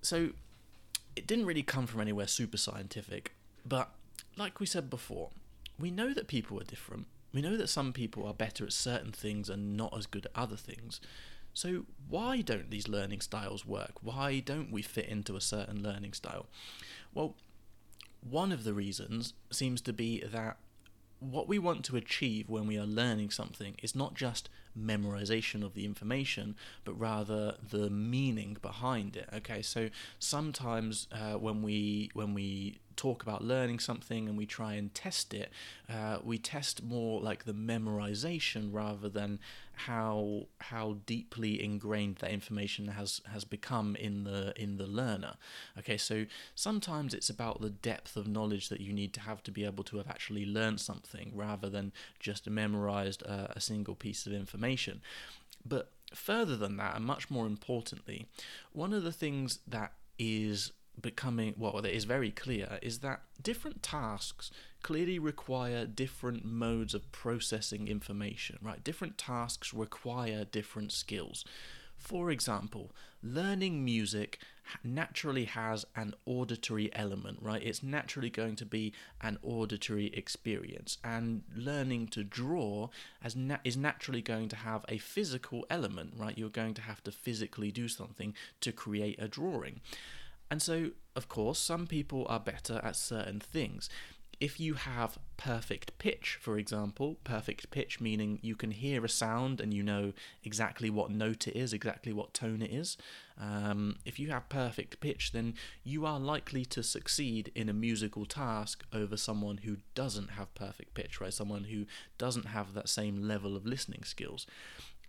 So 0.00 0.30
it 1.14 1.26
didn't 1.26 1.44
really 1.44 1.62
come 1.62 1.86
from 1.86 2.00
anywhere 2.00 2.26
super 2.26 2.56
scientific, 2.56 3.34
but 3.66 3.90
like 4.36 4.60
we 4.60 4.66
said 4.66 4.90
before, 4.90 5.30
we 5.78 5.90
know 5.90 6.12
that 6.14 6.28
people 6.28 6.60
are 6.60 6.64
different. 6.64 7.06
We 7.32 7.42
know 7.42 7.56
that 7.56 7.68
some 7.68 7.92
people 7.92 8.26
are 8.26 8.34
better 8.34 8.64
at 8.64 8.72
certain 8.72 9.12
things 9.12 9.48
and 9.48 9.76
not 9.76 9.96
as 9.96 10.06
good 10.06 10.26
at 10.26 10.32
other 10.34 10.56
things. 10.56 11.00
So, 11.52 11.84
why 12.08 12.42
don't 12.42 12.70
these 12.70 12.88
learning 12.88 13.20
styles 13.20 13.66
work? 13.66 13.92
Why 14.02 14.40
don't 14.40 14.70
we 14.70 14.82
fit 14.82 15.06
into 15.06 15.36
a 15.36 15.40
certain 15.40 15.82
learning 15.82 16.12
style? 16.12 16.46
Well, 17.12 17.34
one 18.20 18.52
of 18.52 18.64
the 18.64 18.74
reasons 18.74 19.34
seems 19.50 19.80
to 19.82 19.92
be 19.92 20.22
that 20.24 20.58
what 21.18 21.48
we 21.48 21.58
want 21.58 21.84
to 21.84 21.96
achieve 21.96 22.48
when 22.48 22.66
we 22.66 22.78
are 22.78 22.86
learning 22.86 23.30
something 23.30 23.76
is 23.82 23.94
not 23.94 24.14
just 24.14 24.48
memorization 24.78 25.64
of 25.64 25.74
the 25.74 25.84
information, 25.84 26.56
but 26.84 26.98
rather 26.98 27.56
the 27.70 27.90
meaning 27.90 28.56
behind 28.62 29.16
it. 29.16 29.28
Okay, 29.34 29.62
so 29.62 29.90
sometimes 30.18 31.06
uh, 31.12 31.38
when 31.38 31.62
we 31.62 32.10
when 32.14 32.34
we 32.34 32.78
talk 32.96 33.22
about 33.22 33.42
learning 33.42 33.78
something 33.78 34.28
and 34.28 34.36
we 34.36 34.44
try 34.44 34.74
and 34.74 34.94
test 34.94 35.32
it, 35.32 35.50
uh, 35.88 36.18
we 36.22 36.36
test 36.36 36.82
more 36.84 37.18
like 37.20 37.44
the 37.44 37.54
memorization 37.54 38.68
rather 38.72 39.08
than 39.08 39.38
how 39.86 40.46
how 40.58 40.98
deeply 41.06 41.62
ingrained 41.62 42.16
that 42.16 42.30
information 42.30 42.88
has 42.88 43.22
has 43.32 43.44
become 43.44 43.96
in 43.96 44.24
the 44.24 44.52
in 44.54 44.76
the 44.76 44.86
learner. 44.86 45.34
Okay, 45.78 45.96
so 45.96 46.26
sometimes 46.54 47.14
it's 47.14 47.30
about 47.30 47.62
the 47.62 47.70
depth 47.70 48.16
of 48.16 48.28
knowledge 48.28 48.68
that 48.68 48.80
you 48.80 48.92
need 48.92 49.14
to 49.14 49.20
have 49.20 49.42
to 49.44 49.50
be 49.50 49.64
able 49.64 49.84
to 49.84 49.96
have 49.96 50.08
actually 50.08 50.44
learned 50.44 50.80
something 50.80 51.32
rather 51.34 51.70
than 51.70 51.92
just 52.18 52.48
memorized 52.50 53.22
uh, 53.26 53.46
a 53.50 53.60
single 53.60 53.94
piece 53.94 54.26
of 54.26 54.32
information. 54.34 54.59
But 55.64 55.90
further 56.14 56.56
than 56.56 56.76
that, 56.76 56.96
and 56.96 57.04
much 57.04 57.30
more 57.30 57.46
importantly, 57.46 58.26
one 58.72 58.92
of 58.92 59.02
the 59.02 59.12
things 59.12 59.60
that 59.66 59.92
is 60.18 60.72
becoming 61.00 61.54
well 61.56 61.80
that 61.80 61.94
is 61.94 62.04
very 62.04 62.30
clear 62.30 62.78
is 62.82 62.98
that 62.98 63.22
different 63.42 63.82
tasks 63.82 64.50
clearly 64.82 65.18
require 65.18 65.86
different 65.86 66.44
modes 66.44 66.94
of 66.94 67.10
processing 67.12 67.88
information 67.88 68.58
right? 68.60 68.82
Different 68.84 69.16
tasks 69.16 69.72
require 69.72 70.44
different 70.44 70.92
skills 70.92 71.44
for 72.00 72.30
example 72.30 72.90
learning 73.22 73.84
music 73.84 74.40
naturally 74.84 75.44
has 75.44 75.84
an 75.96 76.14
auditory 76.26 76.94
element 76.94 77.38
right? 77.40 77.62
It's 77.62 77.82
naturally 77.82 78.30
going 78.30 78.56
to 78.56 78.66
be 78.66 78.92
an 79.20 79.38
auditory 79.42 80.06
experience. 80.14 80.98
And 81.02 81.42
learning 81.54 82.08
to 82.08 82.24
draw 82.24 82.88
as 83.22 83.36
na- 83.36 83.58
is 83.64 83.76
naturally 83.76 84.22
going 84.22 84.48
to 84.50 84.56
have 84.56 84.84
a 84.88 84.98
physical 84.98 85.66
element 85.70 86.14
right? 86.16 86.36
You're 86.36 86.48
going 86.48 86.74
to 86.74 86.82
have 86.82 87.02
to 87.04 87.12
physically 87.12 87.70
do 87.70 87.88
something 87.88 88.34
to 88.60 88.72
create 88.72 89.20
a 89.20 89.28
drawing. 89.28 89.80
And 90.50 90.60
so, 90.60 90.90
of 91.14 91.28
course, 91.28 91.58
some 91.60 91.86
people 91.86 92.26
are 92.28 92.40
better 92.40 92.80
at 92.82 92.96
certain 92.96 93.38
things. 93.38 93.88
If 94.40 94.58
you 94.58 94.72
have 94.72 95.18
perfect 95.36 95.98
pitch, 95.98 96.38
for 96.40 96.56
example, 96.56 97.18
perfect 97.24 97.70
pitch 97.70 98.00
meaning 98.00 98.38
you 98.40 98.56
can 98.56 98.70
hear 98.70 99.04
a 99.04 99.08
sound 99.08 99.60
and 99.60 99.74
you 99.74 99.82
know 99.82 100.14
exactly 100.42 100.88
what 100.88 101.10
note 101.10 101.46
it 101.46 101.54
is, 101.54 101.74
exactly 101.74 102.14
what 102.14 102.32
tone 102.32 102.62
it 102.62 102.72
is. 102.72 102.96
Um, 103.38 103.98
if 104.06 104.18
you 104.18 104.30
have 104.30 104.48
perfect 104.48 105.00
pitch, 105.00 105.32
then 105.32 105.54
you 105.84 106.06
are 106.06 106.18
likely 106.18 106.64
to 106.66 106.82
succeed 106.82 107.52
in 107.54 107.68
a 107.68 107.74
musical 107.74 108.24
task 108.24 108.82
over 108.94 109.18
someone 109.18 109.58
who 109.58 109.76
doesn't 109.94 110.30
have 110.30 110.54
perfect 110.54 110.94
pitch, 110.94 111.20
right? 111.20 111.34
Someone 111.34 111.64
who 111.64 111.84
doesn't 112.16 112.46
have 112.46 112.72
that 112.72 112.88
same 112.88 113.28
level 113.28 113.56
of 113.56 113.66
listening 113.66 114.04
skills. 114.04 114.46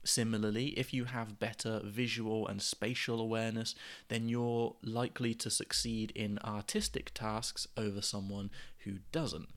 Similarly, 0.03 0.69
if 0.69 0.93
you 0.93 1.05
have 1.05 1.39
better 1.39 1.79
visual 1.83 2.47
and 2.47 2.59
spatial 2.59 3.19
awareness, 3.21 3.75
then 4.07 4.27
you're 4.27 4.75
likely 4.81 5.35
to 5.35 5.51
succeed 5.51 6.11
in 6.15 6.39
artistic 6.43 7.11
tasks 7.13 7.67
over 7.77 8.01
someone 8.01 8.49
who 8.83 8.99
doesn't. 9.11 9.49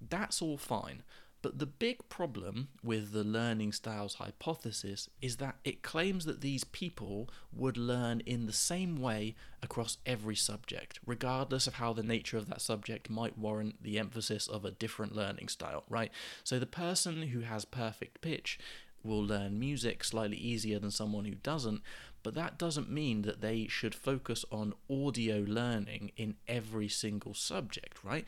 That's 0.00 0.42
all 0.42 0.58
fine. 0.58 1.02
But 1.42 1.58
the 1.58 1.66
big 1.66 2.08
problem 2.08 2.70
with 2.82 3.12
the 3.12 3.22
learning 3.22 3.72
styles 3.72 4.14
hypothesis 4.14 5.08
is 5.22 5.36
that 5.36 5.56
it 5.64 5.82
claims 5.82 6.24
that 6.24 6.40
these 6.40 6.64
people 6.64 7.28
would 7.52 7.76
learn 7.76 8.20
in 8.26 8.46
the 8.46 8.52
same 8.52 8.96
way 8.96 9.36
across 9.62 9.98
every 10.04 10.34
subject, 10.34 10.98
regardless 11.06 11.68
of 11.68 11.74
how 11.74 11.92
the 11.92 12.02
nature 12.02 12.36
of 12.36 12.48
that 12.48 12.62
subject 12.62 13.08
might 13.08 13.38
warrant 13.38 13.80
the 13.80 13.96
emphasis 13.96 14.48
of 14.48 14.64
a 14.64 14.72
different 14.72 15.14
learning 15.14 15.46
style, 15.46 15.84
right? 15.88 16.10
So 16.42 16.58
the 16.58 16.66
person 16.66 17.22
who 17.22 17.40
has 17.40 17.64
perfect 17.64 18.22
pitch 18.22 18.58
will 19.04 19.24
learn 19.24 19.60
music 19.60 20.02
slightly 20.02 20.36
easier 20.36 20.78
than 20.80 20.90
someone 20.90 21.26
who 21.26 21.36
doesn't, 21.36 21.80
but 22.24 22.34
that 22.34 22.58
doesn't 22.58 22.90
mean 22.90 23.22
that 23.22 23.40
they 23.40 23.68
should 23.68 23.94
focus 23.94 24.44
on 24.50 24.74
audio 24.90 25.44
learning 25.46 26.10
in 26.16 26.34
every 26.48 26.88
single 26.88 27.34
subject, 27.34 28.02
right? 28.02 28.24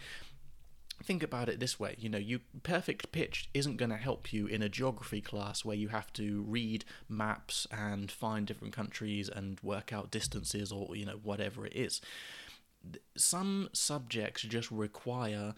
Think 1.03 1.23
about 1.23 1.49
it 1.49 1.61
this 1.61 1.79
way, 1.79 1.95
you 1.99 2.09
know, 2.09 2.19
you 2.19 2.41
perfect 2.65 3.13
pitch 3.13 3.49
isn't 3.55 3.77
going 3.77 3.91
to 3.91 3.97
help 3.97 4.33
you 4.33 4.47
in 4.47 4.63
a 4.63 4.69
geography 4.69 5.21
class 5.21 5.65
where 5.65 5.77
you 5.77 5.89
have 5.89 6.13
to 6.15 6.43
read 6.43 6.85
maps 7.09 7.67
and 7.71 8.11
find 8.11 8.47
different 8.47 8.75
countries 8.75 9.29
and 9.29 9.61
work 9.63 9.93
out 9.93 10.11
distances 10.11 10.73
or 10.73 10.97
you 10.97 11.07
know 11.07 11.21
whatever 11.23 11.65
it 11.65 11.75
is. 11.75 12.01
Some 13.17 13.69
subjects 13.73 14.43
just 14.43 14.71
require 14.71 15.55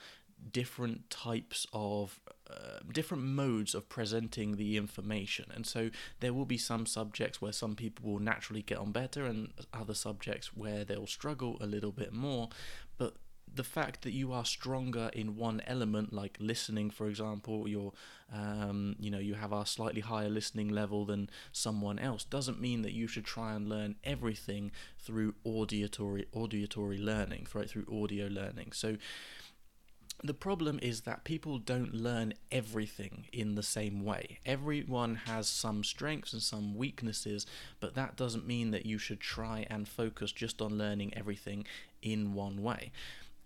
different 0.52 1.10
types 1.10 1.66
of 1.72 2.20
uh, 2.48 2.80
different 2.92 3.22
modes 3.22 3.74
of 3.74 3.88
presenting 3.88 4.56
the 4.56 4.76
information. 4.76 5.46
And 5.54 5.66
so 5.66 5.90
there 6.20 6.32
will 6.32 6.46
be 6.46 6.58
some 6.58 6.86
subjects 6.86 7.40
where 7.40 7.52
some 7.52 7.76
people 7.76 8.10
will 8.10 8.18
naturally 8.20 8.62
get 8.62 8.78
on 8.78 8.92
better, 8.92 9.26
and 9.26 9.52
other 9.72 9.94
subjects 9.94 10.56
where 10.56 10.84
they'll 10.84 11.06
struggle 11.06 11.56
a 11.60 11.66
little 11.66 11.92
bit 11.92 12.12
more. 12.12 12.48
The 13.52 13.64
fact 13.64 14.02
that 14.02 14.12
you 14.12 14.32
are 14.32 14.44
stronger 14.44 15.10
in 15.12 15.36
one 15.36 15.60
element, 15.66 16.12
like 16.12 16.36
listening, 16.40 16.90
for 16.90 17.08
example, 17.08 17.66
you're, 17.66 17.92
um, 18.32 18.94
you 18.98 19.10
know, 19.10 19.18
you 19.18 19.34
have 19.34 19.52
a 19.52 19.66
slightly 19.66 20.00
higher 20.00 20.28
listening 20.28 20.68
level 20.68 21.04
than 21.04 21.28
someone 21.50 21.98
else, 21.98 22.24
doesn't 22.24 22.60
mean 22.60 22.82
that 22.82 22.92
you 22.92 23.08
should 23.08 23.24
try 23.24 23.54
and 23.54 23.68
learn 23.68 23.96
everything 24.04 24.70
through 24.98 25.34
auditory 25.44 26.26
auditory 26.32 26.98
learning, 26.98 27.46
right? 27.52 27.68
Through 27.68 27.86
audio 27.90 28.28
learning. 28.28 28.72
So 28.72 28.96
the 30.22 30.34
problem 30.34 30.78
is 30.82 31.02
that 31.02 31.24
people 31.24 31.58
don't 31.58 31.94
learn 31.94 32.34
everything 32.52 33.26
in 33.32 33.54
the 33.54 33.62
same 33.62 34.04
way. 34.04 34.38
Everyone 34.44 35.14
has 35.14 35.48
some 35.48 35.82
strengths 35.82 36.32
and 36.32 36.42
some 36.42 36.74
weaknesses, 36.74 37.46
but 37.80 37.94
that 37.94 38.16
doesn't 38.16 38.46
mean 38.46 38.70
that 38.70 38.84
you 38.84 38.98
should 38.98 39.20
try 39.20 39.66
and 39.70 39.88
focus 39.88 40.30
just 40.30 40.60
on 40.60 40.76
learning 40.76 41.14
everything 41.16 41.66
in 42.02 42.34
one 42.34 42.62
way. 42.62 42.92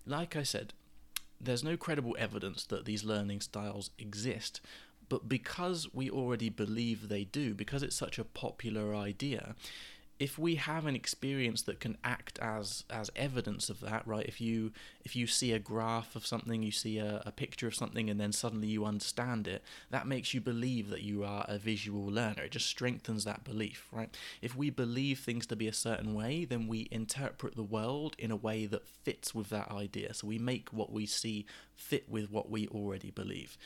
Like 0.05 0.35
I 0.35 0.43
said, 0.43 0.73
there's 1.39 1.63
no 1.63 1.77
credible 1.77 2.15
evidence 2.19 2.63
that 2.65 2.85
these 2.85 3.03
learning 3.03 3.41
styles 3.41 3.91
exist, 3.97 4.61
but 5.09 5.27
because 5.27 5.87
we 5.93 6.09
already 6.09 6.49
believe 6.49 7.07
they 7.07 7.23
do, 7.23 7.53
because 7.53 7.83
it's 7.83 7.95
such 7.95 8.17
a 8.17 8.23
popular 8.23 8.95
idea, 8.95 9.55
if 10.17 10.39
we 10.39 10.55
have 10.55 10.85
an 10.85 10.95
experience 10.95 11.61
that 11.63 11.79
can 11.79 11.97
act 12.03 12.39
as 12.39 12.85
as 12.89 13.11
evidence 13.15 13.69
of 13.69 13.81
that 13.81 14.05
right 14.07 14.25
if 14.25 14.39
you 14.39 14.71
if 15.03 15.15
you 15.15 15.27
see 15.27 15.51
a 15.51 15.59
graph 15.59 16.15
of 16.15 16.25
something 16.25 16.63
you 16.63 16.71
see 16.71 16.97
a, 16.97 17.21
a 17.25 17.31
picture 17.31 17.67
of 17.67 17.75
something 17.75 18.09
and 18.09 18.19
then 18.19 18.31
suddenly 18.31 18.67
you 18.67 18.85
understand 18.85 19.47
it 19.47 19.61
that 19.91 20.07
makes 20.07 20.33
you 20.33 20.39
believe 20.39 20.89
that 20.89 21.01
you 21.01 21.23
are 21.23 21.45
a 21.47 21.57
visual 21.57 22.05
learner. 22.05 22.43
It 22.43 22.51
just 22.51 22.67
strengthens 22.67 23.25
that 23.25 23.43
belief 23.43 23.87
right? 23.91 24.15
If 24.41 24.55
we 24.55 24.69
believe 24.69 25.19
things 25.19 25.45
to 25.47 25.55
be 25.55 25.67
a 25.67 25.73
certain 25.73 26.13
way 26.13 26.45
then 26.45 26.67
we 26.67 26.87
interpret 26.91 27.55
the 27.55 27.63
world 27.63 28.15
in 28.17 28.31
a 28.31 28.35
way 28.35 28.65
that 28.67 28.87
fits 28.87 29.35
with 29.35 29.49
that 29.49 29.71
idea. 29.71 30.13
So 30.13 30.27
we 30.27 30.39
make 30.39 30.69
what 30.69 30.91
we 30.91 31.05
see 31.05 31.45
fit 31.75 32.09
with 32.09 32.31
what 32.31 32.49
we 32.49 32.67
already 32.69 33.11
believe. 33.11 33.57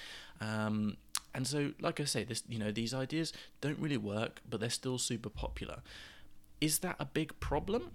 Um, 0.42 0.98
and 1.36 1.46
so 1.46 1.74
like 1.80 2.00
i 2.00 2.06
say 2.06 2.24
this 2.24 2.42
you 2.50 2.58
know 2.58 2.72
these 2.72 2.92
ideas 2.92 3.32
don't 3.62 3.78
really 3.78 3.98
work 3.98 4.42
but 4.50 4.60
they're 4.60 4.70
still 4.70 4.98
super 4.98 5.30
popular 5.30 5.82
is 6.62 6.80
that 6.80 6.96
a 7.00 7.06
big 7.06 7.40
problem? 7.40 7.92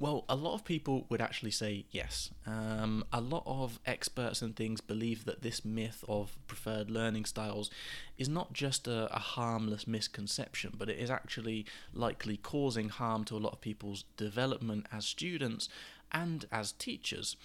Well, 0.00 0.24
a 0.28 0.34
lot 0.34 0.54
of 0.54 0.64
people 0.64 1.06
would 1.08 1.20
actually 1.20 1.52
say 1.52 1.86
yes. 1.90 2.30
Um, 2.46 3.04
a 3.12 3.20
lot 3.20 3.44
of 3.46 3.78
experts 3.86 4.42
and 4.42 4.56
things 4.56 4.80
believe 4.80 5.24
that 5.24 5.42
this 5.42 5.64
myth 5.64 6.04
of 6.08 6.36
preferred 6.48 6.90
learning 6.90 7.26
styles 7.26 7.70
is 8.18 8.28
not 8.28 8.52
just 8.52 8.88
a, 8.88 9.14
a, 9.14 9.20
harmless 9.20 9.86
misconception, 9.86 10.74
but 10.76 10.88
it 10.88 10.98
is 10.98 11.10
actually 11.10 11.64
likely 11.92 12.36
causing 12.36 12.88
harm 12.88 13.24
to 13.24 13.36
a 13.36 13.38
lot 13.38 13.52
of 13.52 13.60
people's 13.60 14.04
development 14.16 14.86
as 14.92 15.06
students 15.06 15.68
and 16.10 16.46
as 16.50 16.72
teachers. 16.72 17.36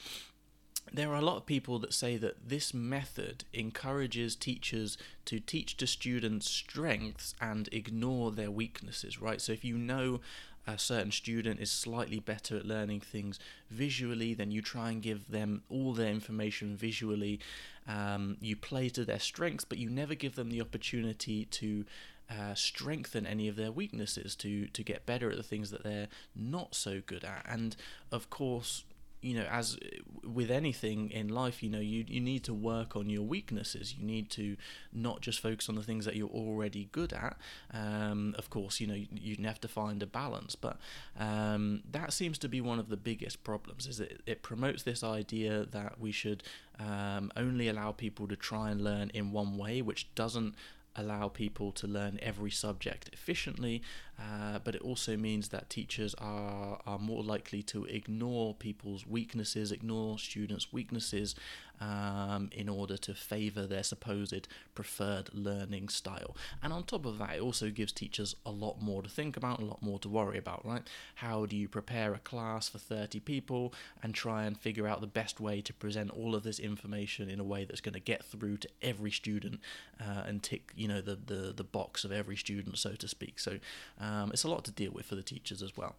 There 0.91 1.12
are 1.12 1.17
a 1.17 1.22
lot 1.22 1.38
of 1.38 1.46
people 1.46 1.79
that 1.79 1.93
say 1.93 2.17
that 2.17 2.50
this 2.50 2.74
method 2.74 3.43
encourages 3.53 4.36
teachers 4.36 4.98
to 5.25 5.39
teach 5.39 5.77
to 5.77 5.88
students 5.88 6.50
strengths 6.50 7.36
and 7.39 7.69
ignore 7.72 8.31
their 8.31 8.51
weaknesses, 8.51 9.22
right? 9.22 9.39
So 9.39 9.51
if 9.51 9.63
you 9.63 9.77
know 9.77 10.19
a 10.67 10.77
certain 10.77 11.12
student 11.12 11.60
is 11.60 11.72
slightly 11.72 12.19
better 12.19 12.58
at 12.58 12.65
learning 12.65 13.01
things 13.01 13.39
visually, 13.69 14.34
then 14.34 14.51
you 14.51 14.62
try 14.62 14.91
and 14.91 15.01
give 15.01 15.29
them 15.29 15.63
all 15.69 15.93
their 15.93 16.12
information 16.12 16.75
visually. 16.75 17.39
Um, 17.88 18.38
you 18.41 18.55
play 18.55 18.89
to 18.89 19.05
their 19.05 19.19
strengths, 19.19 19.65
but 19.65 19.77
you 19.77 19.89
never 19.89 20.15
give 20.15 20.36
them 20.36 20.50
the 20.50 20.62
opportunity 20.62 21.46
to 21.46 21.86
uh, 22.29 22.53
strengthen 22.53 23.25
any 23.25 23.48
of 23.48 23.55
their 23.55 23.72
weaknesses 23.72 24.36
to 24.36 24.67
to 24.67 24.84
get 24.84 25.08
better 25.08 25.31
at 25.31 25.38
the 25.38 25.41
things 25.41 25.72
that 25.72 25.84
they're 25.84 26.08
not 26.36 26.75
so 26.75 27.01
good 27.05 27.24
at. 27.24 27.43
And 27.50 27.75
of 28.12 28.29
course, 28.29 28.84
you 29.21 29.35
know 29.35 29.45
as 29.51 29.77
with 30.23 30.49
anything 30.49 31.09
in 31.11 31.27
life 31.27 31.61
you 31.61 31.69
know 31.69 31.79
you 31.79 32.05
you 32.07 32.19
need 32.19 32.43
to 32.43 32.53
work 32.53 32.95
on 32.95 33.09
your 33.09 33.23
weaknesses. 33.23 33.95
You 33.97 34.05
need 34.05 34.29
to 34.31 34.55
not 34.93 35.21
just 35.21 35.39
focus 35.39 35.69
on 35.69 35.75
the 35.75 35.83
things 35.83 36.05
that 36.05 36.15
you're 36.15 36.29
already 36.29 36.89
good 36.91 37.13
at. 37.13 37.38
Um, 37.73 38.35
of 38.38 38.49
course 38.49 38.79
you 38.79 38.88
know 38.88 38.93
you, 38.93 39.07
you 39.11 39.45
have 39.45 39.61
to 39.61 39.67
find 39.67 40.01
a 40.03 40.07
balance 40.07 40.55
but 40.55 40.77
um, 41.17 41.81
that 41.91 42.13
seems 42.13 42.38
to 42.39 42.49
be 42.49 42.61
one 42.61 42.79
of 42.79 42.89
the 42.89 42.97
biggest 42.97 43.43
problems 43.43 43.88
is 43.88 43.97
that 43.97 44.21
it 44.25 44.41
promotes 44.41 44.83
this 44.83 45.03
idea 45.03 45.65
that 45.65 45.99
we 45.99 46.11
should 46.11 46.43
um, 46.79 47.31
only 47.35 47.67
allow 47.67 47.91
people 47.91 48.27
to 48.27 48.35
try 48.35 48.69
and 48.69 48.81
learn 48.81 49.11
in 49.13 49.31
one 49.31 49.57
way 49.57 49.81
which 49.81 50.13
doesn't 50.15 50.55
allow 51.00 51.27
people 51.27 51.72
to 51.72 51.88
learn 51.88 52.20
every 52.22 52.51
subject 52.51 53.10
efficiently, 53.13 53.82
uh, 54.20 54.60
but 54.63 54.75
it 54.75 54.82
also 54.82 55.15
means 55.15 55.50
that 55.50 55.70
teachers 55.70 56.13
are, 56.15 56.79
are 56.86 57.00
more 57.00 57.24
likely 57.24 57.63
to 57.63 57.86
ignore 57.86 58.53
people's 58.53 59.08
weaknesses, 59.08 59.72
ignore 59.72 60.20
students' 60.20 60.74
weaknesses 60.74 61.36
um, 61.79 62.50
in 62.51 62.67
order 62.69 62.98
to 62.98 63.13
favour 63.13 63.65
their 63.65 63.83
supposed 63.83 64.48
preferred 64.75 65.29
learning 65.33 65.89
style. 65.89 66.36
And 66.62 66.74
on 66.74 66.83
top 66.83 67.05
of 67.05 67.17
that, 67.19 67.36
it 67.36 67.41
also 67.41 67.69
gives 67.69 67.91
teachers 67.91 68.36
a 68.45 68.51
lot 68.51 68.81
more 68.81 69.01
to 69.01 69.09
think 69.09 69.38
about, 69.38 69.62
a 69.62 69.65
lot 69.65 69.81
more 69.81 70.00
to 70.00 70.09
worry 70.09 70.38
about, 70.38 70.65
right? 70.65 70.83
How 71.15 71.45
do 71.45 71.55
you 71.55 71.67
prepare 71.67 72.13
a 72.13 72.19
class 72.19 72.69
for 72.69 72.77
30 72.77 73.19
people 73.21 73.74
and 74.03 74.13
try 74.13 74.43
and 74.43 74.57
figure 74.57 74.88
out 74.88 75.01
the 75.01 75.07
best 75.07 75.39
way 75.39 75.62
to 75.62 75.74
present 75.74 76.12
all 76.12 76.36
of 76.36 76.43
this 76.43 76.59
information 76.59 77.29
in 77.29 77.39
a 77.39 77.43
way 77.43 77.65
that's 77.65 77.81
going 77.81 77.93
to 77.93 78.00
get 78.00 78.24
through 78.24 78.57
to 78.57 78.69
every 78.81 79.12
student 79.12 79.59
uh, 80.00 80.24
and 80.25 80.43
tick, 80.43 80.71
you 80.75 80.88
know, 80.88 81.01
the, 81.01 81.15
the, 81.15 81.53
the 81.55 81.63
box 81.63 82.03
of 82.03 82.12
every 82.12 82.36
student, 82.36 82.77
so 82.77 82.91
to 82.91 83.07
speak. 83.07 83.39
So 83.39 83.59
um, 84.00 84.31
it's 84.31 84.43
a 84.43 84.50
lot 84.50 84.63
to 84.65 84.71
deal 84.71 84.91
with 84.91 85.05
for 85.05 85.15
the 85.15 85.24
teachers 85.24 85.62
as 85.62 85.75
well. 85.77 85.95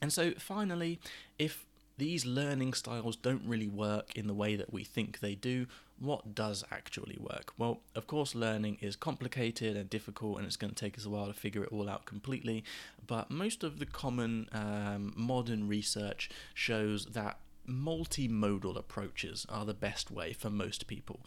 And 0.00 0.12
so 0.12 0.32
finally, 0.32 0.98
if 1.38 1.64
these 1.98 2.26
learning 2.26 2.74
styles 2.74 3.16
don't 3.16 3.42
really 3.46 3.68
work 3.68 4.16
in 4.16 4.26
the 4.26 4.34
way 4.34 4.56
that 4.56 4.72
we 4.72 4.84
think 4.84 5.20
they 5.20 5.34
do. 5.34 5.66
What 5.98 6.34
does 6.34 6.64
actually 6.70 7.16
work? 7.20 7.52
Well, 7.58 7.80
of 7.94 8.06
course, 8.06 8.34
learning 8.34 8.78
is 8.80 8.96
complicated 8.96 9.76
and 9.76 9.88
difficult, 9.88 10.38
and 10.38 10.46
it's 10.46 10.56
going 10.56 10.72
to 10.72 10.84
take 10.84 10.98
us 10.98 11.04
a 11.04 11.10
while 11.10 11.26
to 11.26 11.32
figure 11.32 11.62
it 11.62 11.72
all 11.72 11.88
out 11.88 12.06
completely. 12.06 12.64
But 13.06 13.30
most 13.30 13.62
of 13.62 13.78
the 13.78 13.86
common 13.86 14.48
um, 14.52 15.12
modern 15.16 15.68
research 15.68 16.28
shows 16.54 17.06
that 17.06 17.38
multimodal 17.68 18.76
approaches 18.76 19.46
are 19.48 19.64
the 19.64 19.74
best 19.74 20.10
way 20.10 20.32
for 20.32 20.50
most 20.50 20.86
people. 20.86 21.20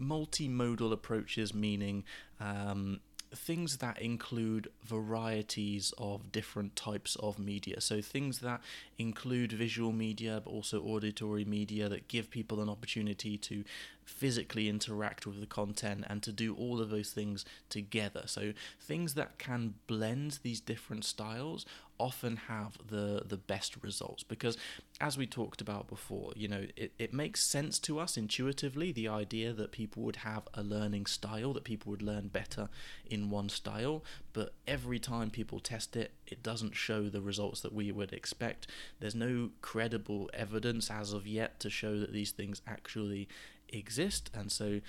Multimodal 0.00 0.92
approaches 0.92 1.54
meaning 1.54 2.04
um, 2.40 3.00
things 3.34 3.78
that 3.78 4.00
include 4.00 4.68
varieties 4.84 5.92
of 5.98 6.32
different 6.32 6.76
types 6.76 7.16
of 7.16 7.38
media. 7.38 7.80
So 7.80 8.00
things 8.00 8.40
that 8.40 8.60
include 8.98 9.52
visual 9.52 9.92
media, 9.92 10.40
but 10.44 10.50
also 10.50 10.82
auditory 10.82 11.44
media 11.44 11.88
that 11.88 12.08
give 12.08 12.30
people 12.30 12.60
an 12.60 12.68
opportunity 12.68 13.36
to 13.38 13.64
physically 14.08 14.68
interact 14.68 15.26
with 15.26 15.38
the 15.38 15.46
content 15.46 16.04
and 16.08 16.22
to 16.22 16.32
do 16.32 16.54
all 16.54 16.80
of 16.80 16.90
those 16.90 17.10
things 17.10 17.44
together. 17.68 18.22
So 18.26 18.52
things 18.80 19.14
that 19.14 19.38
can 19.38 19.74
blend 19.86 20.38
these 20.42 20.60
different 20.60 21.04
styles 21.04 21.66
often 21.98 22.36
have 22.36 22.78
the 22.88 23.22
the 23.26 23.36
best 23.36 23.76
results 23.82 24.22
because 24.22 24.56
as 25.00 25.18
we 25.18 25.26
talked 25.26 25.60
about 25.60 25.88
before 25.88 26.32
you 26.36 26.46
know 26.46 26.64
it, 26.76 26.92
it 26.96 27.12
makes 27.12 27.42
sense 27.42 27.78
to 27.78 27.98
us 27.98 28.16
intuitively 28.16 28.92
the 28.92 29.08
idea 29.08 29.52
that 29.52 29.72
people 29.72 30.04
would 30.04 30.16
have 30.16 30.46
a 30.54 30.62
learning 30.62 31.06
style 31.06 31.52
that 31.52 31.64
people 31.64 31.90
would 31.90 32.02
learn 32.02 32.28
better 32.28 32.68
in 33.10 33.30
one 33.30 33.48
style 33.48 34.04
but 34.32 34.54
every 34.66 34.98
time 35.00 35.28
people 35.28 35.58
test 35.58 35.96
it 35.96 36.12
it 36.26 36.40
doesn't 36.42 36.76
show 36.76 37.08
the 37.08 37.20
results 37.20 37.60
that 37.62 37.72
we 37.72 37.90
would 37.90 38.12
expect 38.12 38.68
there's 39.00 39.16
no 39.16 39.50
credible 39.60 40.30
evidence 40.32 40.90
as 40.90 41.12
of 41.12 41.26
yet 41.26 41.58
to 41.58 41.68
show 41.68 41.98
that 41.98 42.12
these 42.12 42.30
things 42.30 42.62
actually 42.66 43.28
exist, 43.68 44.30
and 44.34 44.50
so 44.50 44.80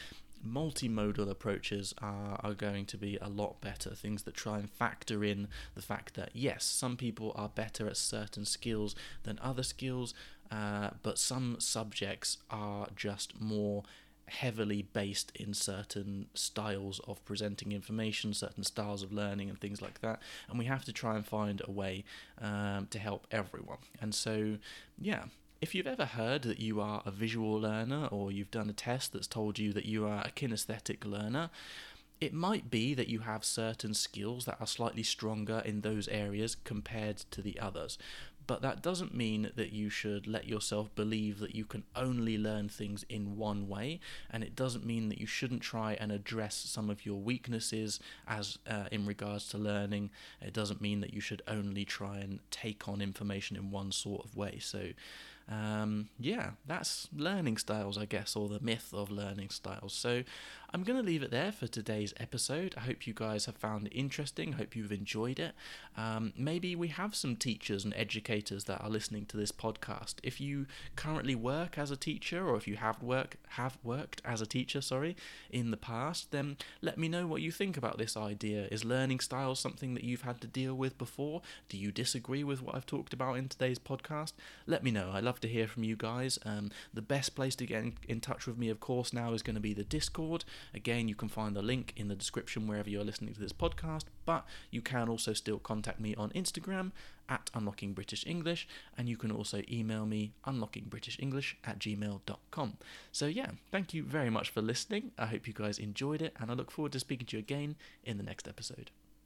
multimodal 0.46 1.30
approaches 1.30 1.94
are, 2.02 2.40
are 2.44 2.54
going 2.54 2.86
to 2.86 2.98
be 2.98 3.18
a 3.22 3.28
lot 3.28 3.60
better. 3.62 3.90
Things 3.90 4.24
that 4.24 4.34
try 4.34 4.58
and 4.58 4.70
factor 4.70 5.24
in 5.24 5.48
the 5.76 5.82
fact 5.82 6.14
that, 6.16 6.30
yes, 6.34 6.64
some 6.64 6.96
people 6.96 7.34
are 7.36 7.50
better 7.50 7.88
at 7.88 7.98
certain 7.98 8.46
skills 8.46 8.96
than 9.24 9.40
other 9.42 9.64
skills, 9.64 10.14
uh, 10.52 10.92
but 11.04 11.20
some 11.20 11.58
subjects 11.60 12.38
are 12.50 12.88
just 12.96 13.40
more 13.42 13.84
heavily 14.28 14.84
based 14.94 15.32
in 15.36 15.54
certain 15.54 16.28
styles 16.36 17.00
of 17.08 17.24
presenting 17.26 17.72
information, 17.72 18.34
certain 18.34 18.64
styles 18.64 19.04
of 19.04 19.12
learning, 19.12 19.50
and 19.50 19.60
things 19.60 19.82
like 19.82 20.00
that. 20.02 20.22
And 20.50 20.60
we 20.60 20.66
have 20.66 20.86
to 20.86 20.94
try 20.94 21.16
and 21.16 21.26
find 21.26 21.62
a 21.68 21.72
way 21.72 22.04
um, 22.40 22.88
to 22.92 23.00
help 23.00 23.28
everyone. 23.32 23.80
And 24.00 24.14
so, 24.14 24.58
yeah, 25.00 25.24
if 25.62 25.76
you've 25.76 25.88
ever 25.88 26.06
heard 26.06 26.44
that 26.44 26.60
you 26.60 26.80
are 26.80 27.02
a 27.06 27.12
visual 27.12 27.60
learner 27.60 28.08
or 28.12 28.32
you've 28.32 28.52
done 28.52 28.70
a 28.70 28.74
test 28.74 29.14
that's 29.14 29.28
told 29.28 29.60
you 29.60 29.74
that 29.74 29.86
you 29.86 30.08
are 30.08 30.22
a 30.22 30.32
kinesthetic 30.32 31.06
learner, 31.06 31.50
it 32.22 32.34
might 32.34 32.70
be 32.70 32.94
that 32.94 33.08
you 33.08 33.20
have 33.20 33.44
certain 33.44 33.94
skills 33.94 34.46
that 34.46 34.58
are 34.60 34.68
slightly 34.68 35.04
stronger 35.04 35.62
in 35.66 35.82
those 35.82 36.08
areas 36.10 36.56
compared 36.56 37.18
to 37.32 37.42
the 37.42 37.60
others. 37.60 37.98
But 38.48 38.64
that 38.64 38.82
doesn't 38.82 39.14
mean 39.14 39.52
that 39.56 39.74
you 39.74 39.92
should 39.92 40.26
let 40.26 40.48
yourself 40.48 40.94
believe 40.96 41.38
that 41.40 41.54
you 41.54 41.66
can 41.66 41.84
only 41.96 42.36
learn 42.36 42.68
things 42.68 43.06
in 43.08 43.38
one 43.38 43.68
way, 43.68 44.00
and 44.32 44.44
it 44.44 44.56
doesn't 44.56 44.84
mean 44.84 45.10
that 45.10 45.20
you 45.20 45.28
shouldn't 45.28 45.62
try 45.62 45.94
and 45.94 46.12
address 46.12 46.56
some 46.56 46.90
of 46.90 47.06
your 47.06 47.22
weaknesses 47.22 48.00
as 48.28 48.58
uh, 48.68 48.86
in 48.92 49.06
regards 49.06 49.48
to 49.50 49.60
learning. 49.60 50.10
It 50.42 50.54
doesn't 50.54 50.82
mean 50.82 51.00
that 51.02 51.14
you 51.14 51.22
should 51.22 51.44
only 51.48 51.86
try 51.86 52.18
and 52.18 52.40
take 52.50 52.88
on 52.88 53.02
information 53.02 53.56
in 53.56 53.70
one 53.70 53.92
sort 53.92 54.26
of 54.26 54.36
way. 54.36 54.58
So 54.60 54.94
um, 55.50 56.10
yeah, 56.20 56.52
that's 56.68 57.08
learning 57.16 57.58
styles, 57.58 57.98
I 57.98 58.06
guess, 58.06 58.36
or 58.36 58.48
the 58.48 58.60
myth 58.62 58.94
of 58.94 59.10
learning 59.10 59.50
styles. 59.50 59.94
So 59.94 60.24
I'm 60.72 60.84
going 60.84 61.00
to 61.00 61.06
leave 61.06 61.24
it 61.24 61.32
there 61.32 61.52
for 61.52 61.66
today's 61.66 62.14
episode. 62.20 62.76
I 62.78 62.82
hope 62.82 63.08
you 63.08 63.14
guys 63.14 63.46
have 63.46 63.58
found 63.58 63.88
it 63.88 63.94
interesting. 63.94 64.54
I 64.54 64.58
hope 64.58 64.76
you've 64.76 64.92
enjoyed 64.92 65.40
it. 65.40 65.54
Um, 65.98 66.32
maybe 66.38 66.76
we 66.76 66.90
have 66.90 67.16
some 67.16 67.36
teachers 67.36 67.84
and 67.84 67.94
educators 67.96 68.66
that 68.66 68.80
are 68.80 68.90
listening 68.90 69.26
to 69.28 69.38
this 69.38 69.52
podcast. 69.52 70.16
If 70.22 70.40
you 70.40 70.68
currently 70.96 71.34
work 71.34 71.80
as 71.80 71.90
a 71.90 71.98
teacher, 71.98 72.48
or 72.48 72.56
if 72.56 72.68
you 72.68 72.76
have 72.76 73.02
work 73.02 73.38
have 73.54 73.80
worked 73.84 74.22
as 74.24 74.42
a 74.42 74.46
teacher, 74.46 74.80
sorry, 74.80 75.16
in 75.50 75.72
the 75.72 75.78
past, 75.78 76.30
then 76.30 76.56
let 76.84 77.00
me 77.00 77.10
know 77.10 77.26
what 77.26 77.42
you 77.42 77.52
think 77.52 77.76
about 77.76 77.98
this 77.98 78.16
idea. 78.16 78.68
Is 78.70 78.86
learning 78.86 79.22
style 79.22 79.56
something 79.56 79.96
that 79.96 80.04
you've 80.04 80.22
had 80.22 80.40
to 80.42 80.48
deal 80.48 80.76
with 80.76 81.00
before? 81.00 81.42
Do 81.68 81.78
you 81.78 81.92
disagree 81.92 82.44
with 82.44 82.62
what 82.62 82.76
I've 82.76 82.86
talked 82.86 83.14
about 83.14 83.38
in 83.38 83.50
today's 83.50 83.80
podcast? 83.80 84.34
Let 84.68 84.84
me 84.84 84.92
know. 84.92 85.10
I 85.12 85.20
love 85.20 85.40
to 85.42 85.48
hear 85.48 85.68
from 85.68 85.84
you 85.84 85.96
guys. 85.96 86.38
Um, 86.46 86.70
the 86.94 87.02
best 87.02 87.34
place 87.34 87.56
to 87.56 87.66
get 87.66 87.82
in, 87.82 87.94
in 88.08 88.22
touch 88.22 88.46
with 88.46 88.60
me, 88.60 88.70
of 88.70 88.80
course, 88.80 89.14
now 89.14 89.34
is 89.34 89.42
going 89.42 89.56
to 89.56 89.60
be 89.60 89.74
the 89.74 89.84
Discord. 89.84 90.46
Again, 90.74 91.08
you 91.08 91.16
can 91.16 91.30
find 91.30 91.56
the 91.56 91.62
link 91.62 91.94
in 91.96 92.08
the 92.08 92.16
description 92.16 92.68
wherever 92.68 92.90
you're 92.90 93.04
listening 93.04 93.34
to 93.34 93.40
this 93.40 93.54
podcast, 93.54 94.06
but 94.26 94.46
you 94.72 94.82
can 94.82 95.10
also 95.10 95.34
still 95.34 95.60
contact 95.60 96.00
me 96.00 96.16
on 96.16 96.30
Instagram 96.32 96.92
at 97.28 97.50
Unlocking 97.54 97.94
British 97.94 98.26
English, 98.26 98.68
and 98.98 99.08
you 99.08 99.18
can 99.18 99.32
also 99.32 99.62
email 99.72 100.06
me 100.06 100.34
unlockingbritishenglish 100.46 101.56
at 101.64 101.80
gmail.com. 101.80 102.78
So, 103.12 103.26
yeah, 103.28 103.52
thank 103.72 103.94
you 103.94 104.04
very 104.04 104.30
much 104.30 104.50
for 104.50 104.62
listening. 104.62 105.12
I 105.18 105.28
hope 105.28 105.48
you 105.48 105.54
guys 105.54 105.80
enjoyed 105.80 106.22
it, 106.22 106.34
and 106.40 106.50
I 106.50 106.54
look 106.56 106.72
forward 106.72 106.92
to 106.94 107.00
speaking 107.00 107.28
to 107.28 107.38
you 107.38 107.40
again 107.40 107.76
in 108.04 108.18
the 108.18 108.24
next 108.24 108.48
episode. 108.48 108.92